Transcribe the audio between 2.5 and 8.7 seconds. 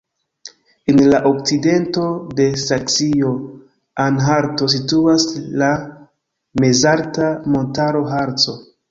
Saksio-Anhalto situas la mezalta montaro Harco.